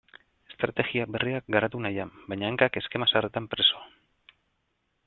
Estrategia 0.51 1.05
berriak 1.15 1.51
garatu 1.57 1.83
nahian, 1.83 2.15
baina 2.33 2.51
hankak 2.51 2.81
eskema 2.83 3.13
zaharretan 3.13 3.53
preso. 3.55 3.85